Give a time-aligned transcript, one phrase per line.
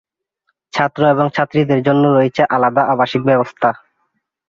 [0.73, 3.69] ছাত্র এবং ছাত্রীদের জন্য রয়েছে আলাদা আবাসিক ব্যবস্থা।